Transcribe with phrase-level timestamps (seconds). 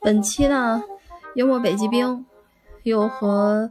[0.00, 0.82] 本期呢，
[1.34, 2.24] 幽默北极冰
[2.82, 3.70] 又和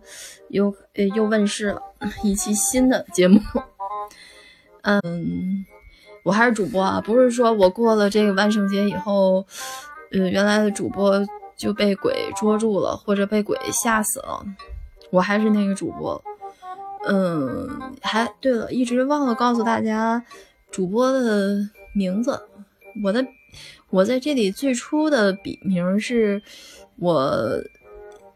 [0.50, 0.76] 又
[1.16, 1.82] 又问世了
[2.22, 3.42] 一期新的节目。
[4.84, 5.66] 嗯，
[6.24, 9.46] 我还是主播啊，不是说我过了这个万圣节以后，
[10.12, 11.26] 呃，原来的主播
[11.56, 14.46] 就被鬼捉住了，或者被鬼吓死了，
[15.10, 16.22] 我还是那个主播。
[17.08, 20.24] 嗯，还对了，一直忘了告诉大家
[20.70, 21.58] 主播的
[21.94, 22.40] 名字，
[23.04, 23.26] 我的。
[23.90, 26.42] 我在这里最初的笔名是
[26.98, 27.14] 我，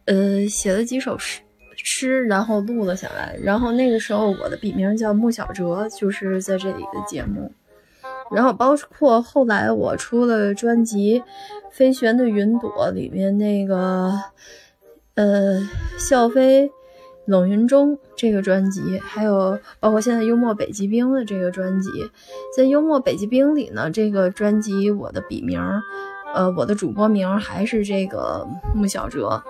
[0.06, 1.42] 呃，写了几首诗
[1.76, 3.38] 诗，然后录了下来。
[3.44, 7.52] 然后那个时候我的笔名叫穆小哲，就是在这里的节目。
[8.32, 11.20] 然后包括后来我出了专辑
[11.70, 14.18] 《飞旋的云朵》里面那个，
[15.16, 15.60] 呃，
[16.00, 16.72] 笑飞。
[17.26, 21.90] 冷云中这个专辑，还有包括现在幽默北极冰的这个专辑，
[22.56, 25.62] 在幽默北极冰里呢，这个专辑我的笔名，
[26.34, 29.44] 呃，我的主播名还是这个穆小哲。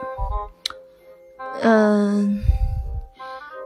[1.64, 2.40] 嗯，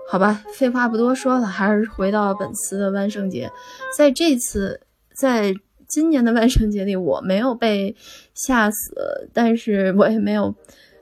[0.10, 3.52] 好吧，废话不多说了，还是回到本次的万圣节。
[3.98, 4.82] 在这次，
[5.14, 5.54] 在
[5.88, 7.96] 今年的万圣节里，我没有被
[8.34, 10.54] 吓死，但是我也没有，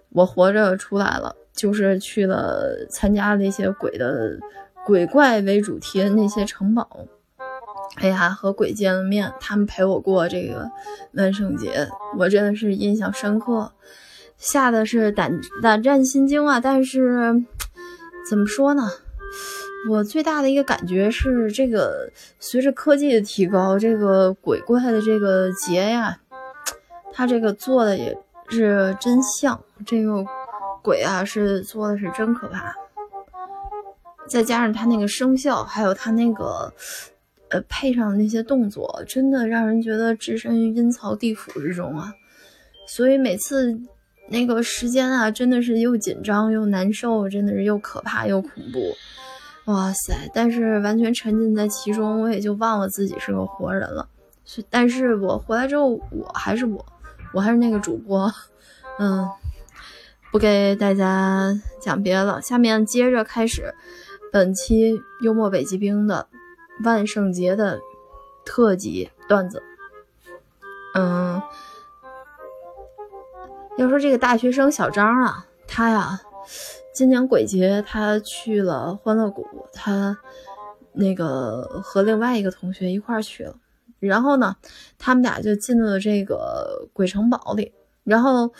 [0.09, 1.35] 我活着出来了。
[1.63, 4.37] 就是去了参加那些鬼的
[4.85, 7.07] 鬼怪为主题的那些城堡，
[7.95, 10.69] 哎呀，和鬼见了面，他们陪我过这个
[11.13, 13.71] 万圣节，我真的是印象深刻，
[14.37, 16.59] 吓得是胆胆战心惊啊！
[16.59, 17.33] 但是
[18.29, 18.91] 怎么说呢，
[19.89, 26.19] 我最大的一个感觉是，这个随着科技的提高，这个鬼怪的这个节呀，
[27.13, 28.17] 它这个做的也
[28.49, 30.25] 是真像这个。
[30.83, 32.75] 鬼啊，是做的是真可怕，
[34.27, 36.73] 再加上他那个声效，还有他那个，
[37.49, 42.13] 呃，配上的那些动作，真的让人觉得置身于阴曹地府之中啊！
[42.85, 43.79] 所以每次
[44.29, 48.93] 那个时间啊，真的是又紧张又难受，真的是又可怕又恐怖，
[49.71, 50.29] 哇塞！
[50.33, 54.09] 但是完全沉浸在其中，我也就忘了自己是个活人了。
[54.69, 56.85] 但是我回来之后，我还是我，
[57.33, 58.29] 我还是那个主播，
[58.99, 59.25] 嗯。
[60.33, 63.75] 不给大家讲别的，下面接着开始
[64.31, 66.27] 本期幽默北极冰的
[66.83, 67.79] 万圣节的
[68.43, 69.61] 特辑段子。
[70.95, 71.39] 嗯，
[73.77, 76.19] 要说这个大学生小张啊，他呀，
[76.95, 80.17] 今年鬼节他去了欢乐谷，他
[80.93, 83.55] 那个和另外一个同学一块去了，
[83.99, 84.55] 然后呢，
[84.97, 87.71] 他们俩就进了这个鬼城堡里，
[88.03, 88.51] 然后。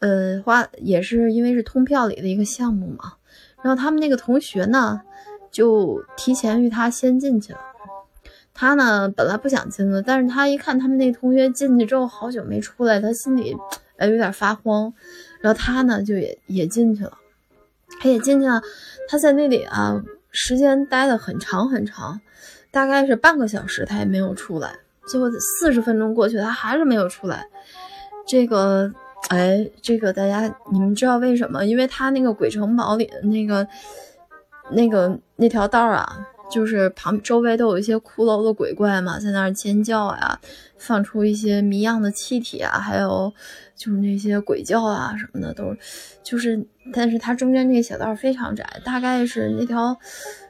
[0.00, 3.14] 呃，花也是因为是通票里的一个项目嘛，
[3.62, 5.02] 然后他们那个同学呢，
[5.50, 7.58] 就提前于他先进去了。
[8.54, 13.54] 他呢本来不想进的，但是他一看他们那同学进去之后好久没出来，他心里
[13.98, 14.92] 呃有点发慌。
[15.42, 17.18] 然后他呢就也也进去了，
[18.00, 18.62] 他也进去了。
[19.06, 22.20] 他在那里啊，时间待的很长很长，
[22.70, 24.78] 大概是半个小时，他也没有出来。
[25.06, 27.46] 最后四十分钟过去，他还是没有出来。
[28.26, 28.90] 这个。
[29.28, 31.64] 哎，这个大家你们知道为什么？
[31.64, 33.68] 因为他那个鬼城堡里的那个、
[34.72, 40.40] 那个那条道啊，就是旁周围都有一些骷髅的鬼怪嘛，在那尖叫呀，
[40.76, 43.32] 放出一些谜样的气体啊，还有
[43.76, 45.76] 就是那些鬼叫啊什么的，都
[46.24, 49.96] 就是，但是它中间那个小道非常窄，大概是那条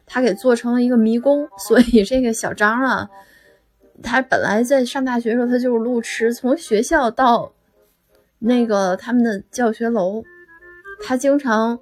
[0.07, 3.11] 他给做成了一个迷宫，所以这个小张啊，
[4.03, 7.53] 他本来在上大学的时候他就是路痴，从学校到。
[8.43, 10.25] 那个他们的教学楼，
[11.05, 11.79] 他经常，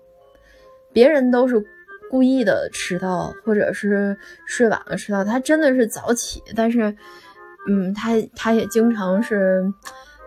[0.93, 1.65] 别人都是
[2.11, 6.97] 故意的迟到，或者是睡晚了迟到，他真的是早起，但是，
[7.69, 9.73] 嗯，他他也经常是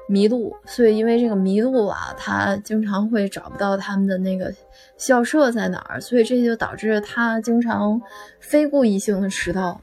[0.08, 4.54] 迷路，所以因为这个迷路啊，他经常会找不到他们的那个
[4.98, 8.02] 校舍在哪儿，所以这就导致他经常
[8.40, 9.82] 非故意性的迟到，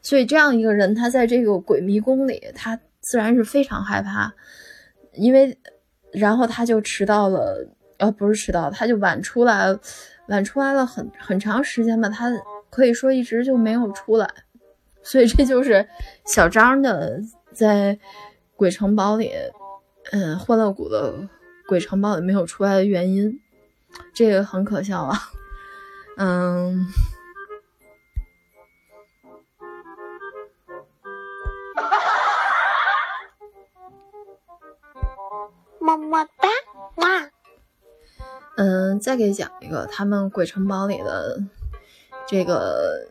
[0.00, 4.32] 所以这样一个人，他在这个鬼迷宫里，他自然是非常害怕。
[5.16, 5.58] 因为，
[6.12, 7.68] 然后他就迟到了，
[7.98, 9.66] 呃，不是迟到，他就晚出来，
[10.28, 12.30] 晚出来了很很长时间吧，他
[12.70, 14.28] 可以说一直就没有出来，
[15.02, 15.88] 所以这就是
[16.24, 17.20] 小张的
[17.52, 17.98] 在
[18.54, 19.32] 鬼城堡里，
[20.12, 21.14] 嗯，欢乐谷的
[21.68, 23.40] 鬼城堡里没有出来的原因，
[24.14, 25.18] 这个很可笑啊，
[26.18, 26.86] 嗯。
[35.86, 36.48] 么么哒
[36.96, 37.30] 哇！
[38.56, 41.38] 嗯，再给讲一个他们鬼城堡里的
[42.26, 43.08] 这个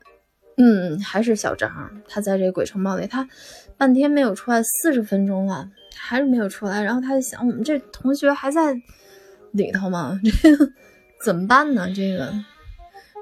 [0.58, 3.28] 嗯，还是小张，他在这鬼城堡里，他
[3.78, 6.84] 半天没有出来，四十分钟了，还是没有出来。
[6.84, 8.76] 然后他就想，我们这同学还在
[9.52, 10.20] 里头吗？
[10.42, 10.70] 这个
[11.24, 11.88] 怎么办呢？
[11.96, 12.34] 这个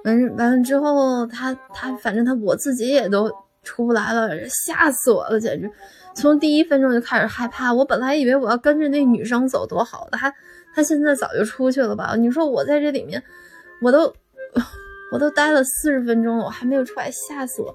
[0.06, 3.32] 完完了之后，他他反正他我自己也都
[3.64, 5.72] 出不来了，吓死我了，简直
[6.16, 7.74] 从第一分钟就开始害怕。
[7.74, 10.34] 我本来以为我要跟着那女生走多好的，他
[10.76, 12.16] 他现在早就出去了吧？
[12.16, 13.24] 你说我在这里面，
[13.82, 14.14] 我都。
[15.12, 17.72] 我都待了四十分钟了，我还没有出来，吓死我！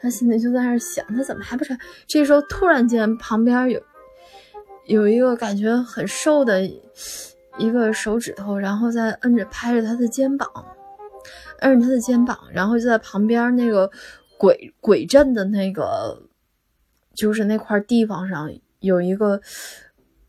[0.00, 1.78] 他心里就在那想，他怎么还不出来？
[2.06, 3.82] 这时候突然间旁边有
[4.86, 6.62] 有一个感觉很瘦的
[7.58, 10.50] 一个手指头，然后在摁着拍着他的肩膀，
[11.60, 13.90] 摁着他的肩膀，然后就在旁边那个
[14.38, 16.22] 鬼鬼镇的那个
[17.14, 19.40] 就是那块地方上有一个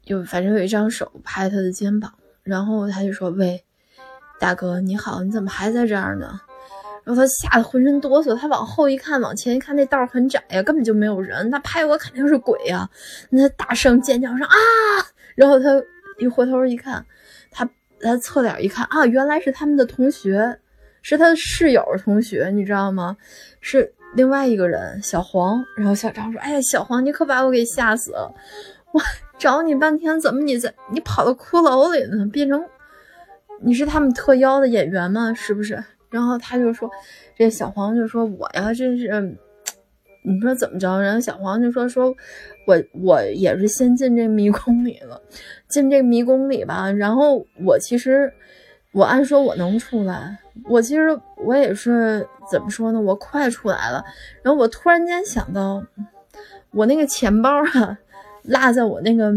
[0.05, 2.11] 有反正有一张手拍他的肩膀，
[2.43, 3.63] 然后他就说：“喂，
[4.39, 6.41] 大哥你好，你怎么还在这儿呢？”
[7.05, 11.49] 然后他吓得浑身哆嗦，他往后一看，往前一看，那道很窄呀，根本就没有人。
[11.49, 12.87] 他拍我肯定是鬼呀！
[13.29, 14.55] 那大声尖叫声啊！
[15.35, 15.69] 然后他
[16.19, 17.03] 一回头一看，
[17.49, 17.67] 他
[17.99, 20.59] 他侧脸一看啊，原来是他们的同学，
[21.01, 23.17] 是他的室友同学，你知道吗？
[23.61, 25.63] 是另外一个人，小黄。
[25.77, 28.33] 然后小张说：“哎呀，小黄，你可把我给吓死了！
[28.91, 29.01] 我
[29.37, 32.25] 找你半天，怎么你在你跑到骷髅里呢？
[32.31, 32.63] 变成
[33.61, 35.33] 你是他们特邀的演员吗？
[35.33, 36.89] 是不是？”然后他就说
[37.37, 39.37] ：“这小黄就说我呀，真是，
[40.23, 42.15] 你说怎么着？”然后小黄就说：“说
[42.65, 45.21] 我我也是先进这迷宫里了，
[45.67, 46.91] 进这迷宫里吧。
[46.91, 48.33] 然后我其实
[48.91, 52.99] 我按说我能出来，我其实我也是怎么说呢？
[52.99, 54.03] 我快出来了。
[54.41, 55.83] 然后我突然间想到，
[56.71, 57.97] 我那个钱包啊，
[58.43, 59.33] 落在我那个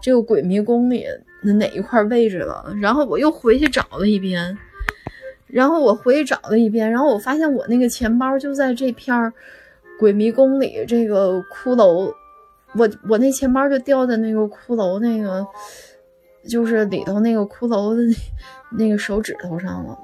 [0.00, 1.04] 这个鬼迷宫里
[1.44, 2.74] 的哪一块位置了？
[2.80, 4.56] 然后我又回去找了一遍。”
[5.52, 9.14] 然后我回去找了一遍，然后我发现我那个钱包就在这片
[9.98, 12.10] 鬼迷宫里这个骷髅，
[12.74, 15.46] 我我那钱包就掉在那个骷髅那个，
[16.48, 18.02] 就是里头那个骷髅的
[18.78, 19.98] 那个手指头上了，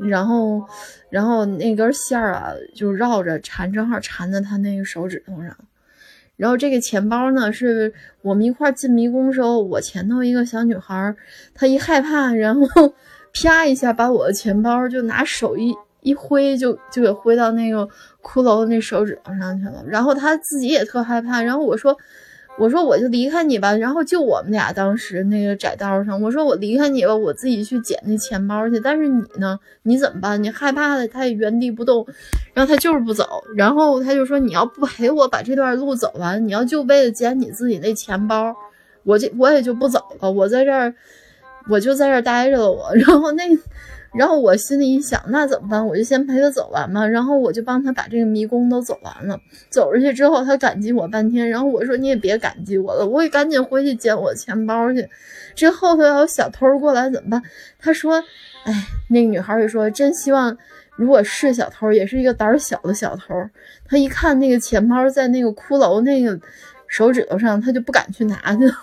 [0.00, 0.62] 然后
[1.10, 5.56] 然后那根线儿啊就绕着缠，正好缠在他那个手指头上，
[6.36, 7.92] 然后这个钱包呢是
[8.22, 11.14] 我们一块进迷宫时候，我前头一个小女孩，
[11.54, 12.94] 她一害怕，然后。
[13.40, 17.86] 啪一下，把我的钱包就拿手一一挥，就就给挥到那个
[18.22, 19.84] 骷髅的那手指头上去了。
[19.86, 21.42] 然后她自己也特害怕。
[21.42, 21.96] 然后我说
[22.58, 28.80] ：“我说我就离开你吧。”然后就我们俩当时那个窄道上，我说我离开你吧，我自己去捡那钱包去。
[28.80, 29.58] 但是你呢？
[29.82, 30.42] 你怎么办？
[30.42, 32.06] 你害怕的，他也原地不动。
[32.54, 33.24] 然后他就是不走。
[33.56, 38.54] 然后他就说：“你要不陪我把这段路走完，你要就为了捡你自己那钱包，
[39.04, 40.30] 我就我也就不走了。
[40.30, 40.94] 我在这儿。”
[41.70, 43.44] 我就在这儿待着了，我， 然后那，
[44.14, 45.86] 然后我心里一想，那怎么办？
[45.86, 49.38] 我就先陪他走完嘛，然后我就帮他把这个迷宫都走完了。
[49.68, 55.08] 走出去之后，他感激我半天，然后我说你也别感激我了，我也赶紧回去捡我钱包去。
[55.54, 57.42] 这后头要有小偷过来怎么办？
[57.78, 58.22] 他说，
[58.64, 60.56] 哎，那个女孩也说，真希望
[60.96, 63.34] 如果是小偷，也是一个胆小的小偷。
[63.84, 66.38] 他一看那个钱包在那个骷髅那个
[66.86, 68.74] 手指头上，他就不敢去拿去了。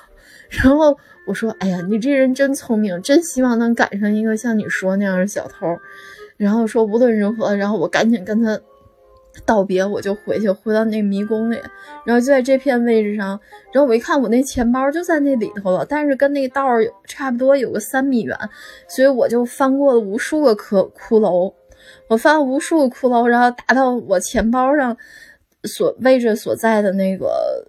[0.50, 0.97] 然后。
[1.27, 5.65] 我说：“哎呀，你这人真聪明，真希望能赶上一个像你说那样的小偷。”
[6.38, 8.62] 然后说无论如何，然后我赶紧跟他
[9.44, 11.59] 道别，我就回去，回到那迷宫里。
[12.06, 13.40] 然后就在这片位置上，
[13.73, 18.37] 然后我一看，我那钱包就在那里头了，但是跟那个道儿差不多有个三米远，
[18.87, 21.52] 所以我就翻过了无数个骷骷髅，
[22.07, 24.95] 我翻了无数个骷髅，然后达到我钱包上
[25.64, 27.68] 所位置所在的那个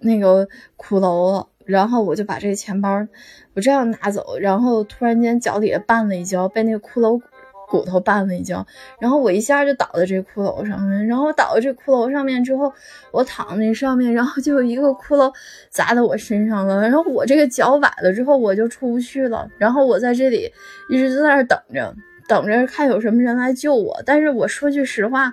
[0.00, 1.46] 那个骷髅了。
[1.64, 3.06] 然后我就把这个钱包，
[3.54, 7.20] 我这样拿走，然后突然间脚底下绊了一跤，被那个骷髅
[7.68, 8.66] 骨头绊了一跤，
[9.00, 12.72] 然后我一下就倒在这骷髅上面，然后倒在这骷髅上面之后，
[13.12, 15.32] 我躺那上面，然后就有一个骷髅
[15.70, 20.52] 砸在我身上了，然后我这个脚崴了之后我就出不去了，然后我在这里
[20.90, 21.94] 一直在那儿等着，
[22.28, 25.32] 等着看有什么人来救我，但是我说句实话，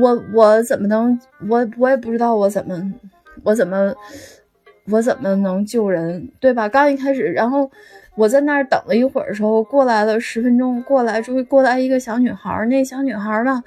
[0.00, 2.92] 我我怎么能，我我也不知道我怎么，
[3.44, 3.94] 我怎么。
[4.90, 6.68] 我怎么能救人，对吧？
[6.68, 7.70] 刚一开始，然后
[8.16, 13.62] 我在那儿等了一会儿的时候，过来了十分钟，过来终于过来一个小女孩，那小女孩吧，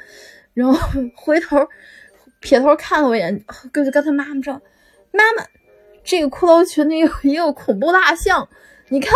[0.54, 0.78] 然后
[1.16, 1.68] 回头
[2.40, 4.62] 撇头看了我一眼，跟跟她妈妈说
[5.12, 5.44] ：“妈妈，
[6.04, 8.48] 这个骷髅群里有一个恐怖大象，
[8.90, 9.12] 你看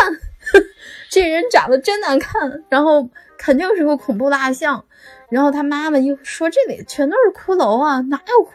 [1.10, 4.84] 这人长得真难看，然后肯定是个恐怖大象。”
[5.30, 8.50] 然后他妈妈又说：“这里全都是骷髅啊，哪有？”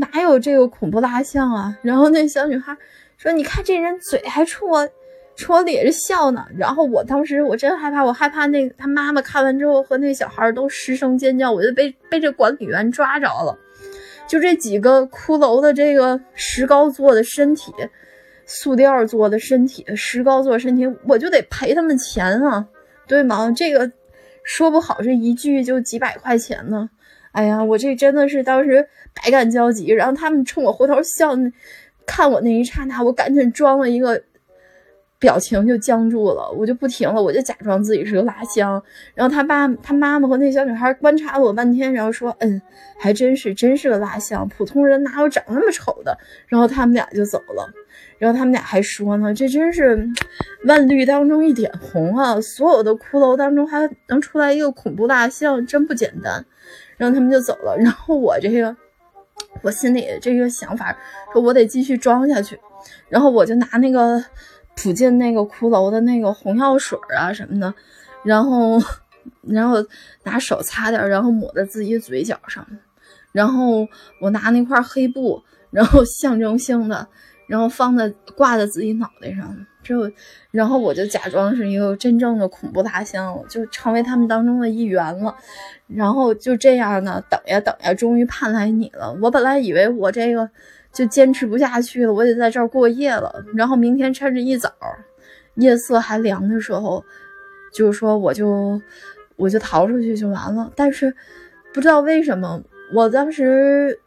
[0.00, 1.76] 哪有这个恐怖大象啊？
[1.82, 2.74] 然后那小女孩
[3.18, 4.88] 说：“你看这人嘴还冲我，
[5.36, 6.46] 冲我咧着笑呢。
[6.56, 13.56] 然后我当时我真害怕，我害怕那他妈妈看完之后和那小孩都失声尖叫，我就被被这管理员抓着了。
[14.26, 17.72] 就这几个骷髅的这个石膏做的身体，
[18.46, 22.66] 塑料做的身体，石膏做身体，我就得赔他们钱啊，
[23.06, 23.52] 对吗？
[23.54, 23.90] 这个
[24.44, 26.88] 说不好，这一句就几百块钱呢。
[27.32, 29.88] 哎呀，我这真的是当时百感交集。
[29.88, 31.30] 然后他们冲我回头笑，
[32.06, 34.22] 看我那一刹那，我赶紧装了一个。
[35.20, 38.82] 表情就僵住了，我就不停了，我就假装自己是个蜡像。
[39.12, 42.62] 然后他爸、他妈妈和那小女孩观察我半天，然后说：“嗯，
[42.98, 46.16] 还真是，真是个蜡像，普通人哪有长那么丑的？”
[46.48, 47.70] 然后他们俩就走了。
[48.16, 50.08] 然后他们俩还说呢：“这真是
[50.64, 52.40] 万绿当中一点红啊！
[52.40, 56.46] 所有的骷髅当中还能出来一个恐怖蜡像，真不简单。”
[57.00, 57.76] 然后他们就走了。
[57.78, 58.76] 然后我这个，
[59.62, 60.96] 我心里这个想法，
[61.32, 62.60] 说我得继续装下去。
[63.08, 64.22] 然后我就拿那个。
[64.76, 67.74] 附近那个骷髅的那个红药水啊什么的，
[68.24, 68.80] 然后，
[69.42, 69.76] 然后
[70.22, 72.66] 拿手擦点，然后抹在自己嘴角上，
[73.32, 73.86] 然后
[74.22, 77.06] 我拿那块黑布，然后象征性的，
[77.50, 80.08] 然后放在挂在自己脑袋上，之后，
[80.52, 85.34] 然后我就假装是一个真正的恐怖大象，就成为他们当中的一员了，
[85.88, 89.18] 然后就这样呢，等呀等呀，终于盼来你了。
[89.20, 90.48] 我本来以为我这个。
[90.92, 93.32] 就坚持不下去了，我得在这儿过夜了。
[93.54, 94.72] 然后明天趁着一早，
[95.54, 97.04] 夜色还凉的时候，
[97.72, 98.82] 就是说我就
[99.36, 100.68] 我就逃出去就完了。
[100.74, 101.14] 但是
[101.72, 102.60] 不知道为什么，
[102.92, 104.00] 我当时，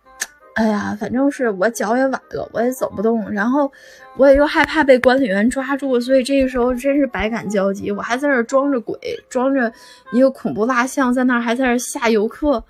[0.55, 3.31] 哎呀，反正是我脚也崴了，我也走不动。
[3.31, 3.72] 然后
[4.17, 7.91] 我也又害怕被管理员抓住，所以这个时候真是百感交集。
[7.91, 8.95] 我还在那儿装着鬼，
[9.29, 9.72] 装着
[10.12, 12.63] 一个恐怖蜡像，在那儿还在那儿吓游客，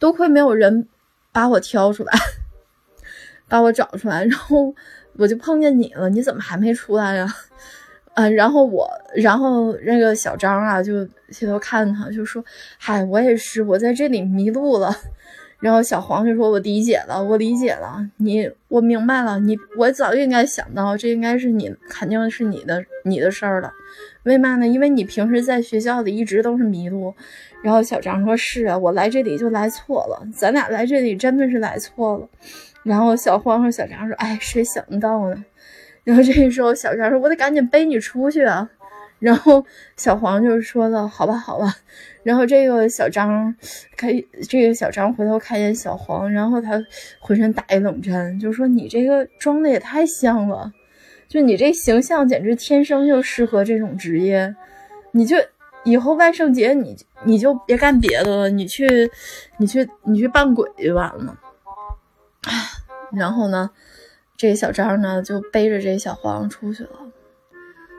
[0.00, 0.88] 多亏没有人
[1.30, 2.12] 把我挑出来。
[3.48, 4.74] 把我找出来，然后
[5.16, 7.26] 我就碰见你了，你怎么还没出来呀？
[8.14, 12.44] 嗯，然后我，然后那个小张啊，就回头看他，就说
[12.76, 14.92] ：“嗨，我也是，我在这里迷路了。”
[15.60, 23.70] 然后小黄就说：“我理解了，我理解了，你，我明白了，你，我早就应该想到，这应该是你，肯定是你的，你的事儿了。
[24.22, 24.66] 为嘛呢？
[24.66, 27.14] 因为你平时在学校里一直都是迷路。”
[27.62, 32.26] 然后小张说：“是啊，我来这里就来错了，咱俩来这里真的是来错了。”
[32.82, 35.44] 然后小黄和小张说：“哎，谁想得到呢？”
[36.02, 38.70] 然后这个时候，小张说：“我得赶紧背你出去啊！”
[39.20, 39.64] 然后
[39.96, 41.76] 小黄就说了：“好吧，好吧。”
[42.24, 43.54] 然后这个小张
[43.96, 44.10] 看，
[44.48, 46.82] 这个小张回头看见小黄，然后他
[47.20, 50.72] 浑身打一冷战，就说：“你这个装的也太像了，
[51.28, 54.56] 就你这形象简直天生就适合这种职业，
[55.12, 55.36] 你就
[55.84, 59.10] 以后万圣节你你就别干别的了，你去
[59.58, 61.38] 你去你去扮鬼就完了。”
[63.12, 63.70] 然后呢，
[64.36, 66.90] 这小张呢就背着这小黄出去了。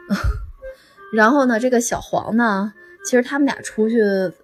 [1.14, 2.74] 然后呢，这个小黄呢，
[3.06, 4.00] 其实他们俩出去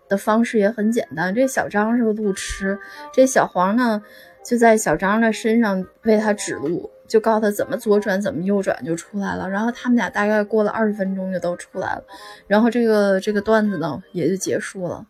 [0.10, 1.34] 的方式也很简单。
[1.34, 2.78] 这小张是个路痴，
[3.14, 4.02] 这小黄呢
[4.46, 9.50] 就在小张的身上为他指路，就告诉他怎么左转，怎么右转就出来了。
[9.50, 12.04] 然后他们俩大概过了二十分钟就都出来了。
[12.48, 15.06] 然后这个这个段子呢也就结束了。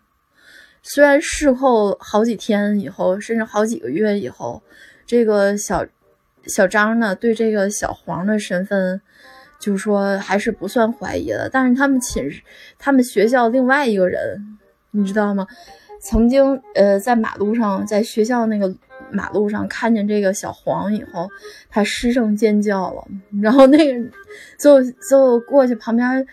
[0.83, 4.61] 虽然事后好几天以后，甚至好几个月以后，
[5.05, 5.85] 这个小
[6.45, 9.01] 小张呢对这个小黄的身份，
[9.59, 11.49] 就说还是不算怀疑的。
[11.51, 12.41] 但是他们寝室、
[12.77, 14.57] 他们学校另外一个人，
[14.91, 15.47] 你知道吗？
[16.01, 18.73] 曾经呃在马路上，在学校那个
[19.11, 21.27] 马路上看见这个小黄以后，
[21.69, 23.07] 他失声尖叫了。
[23.41, 24.09] 然后那个
[24.59, 26.25] 就就过去旁边。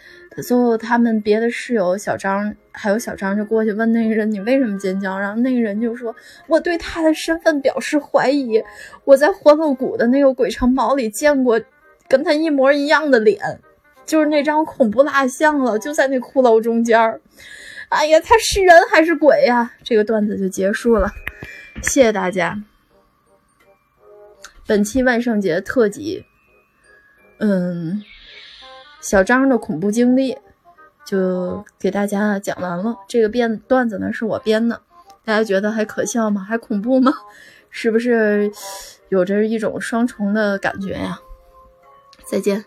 [0.42, 6.12] 最后，他们别的室友小张还有小张就过去问那个人：“你为什么尖叫？”然后那个人就说
[6.48, 8.60] ：“我对他的身份表示怀疑。
[9.04, 11.60] 我在欢乐谷的那个鬼城堡里见过
[12.08, 13.60] 跟他一模一样的脸，
[14.04, 17.20] 就是那张恐怖蜡像了，就在那骷髅中间。
[17.88, 21.12] 哎呀，他是人还是鬼呀？”这个段子就结束了，
[21.82, 22.62] 谢谢大家。
[24.66, 26.24] 本期万圣节特辑，
[27.38, 28.02] 嗯。
[29.00, 30.38] 小张的恐怖经历
[31.04, 32.96] 就给大家讲完了。
[33.06, 34.80] 这个编段子呢是我编的，
[35.26, 36.42] 大家觉得还可笑吗？
[36.42, 37.12] 还恐怖吗？
[37.68, 38.50] 是不是
[39.10, 41.18] 有着一种双重的感觉呀？
[42.34, 42.64] 再见。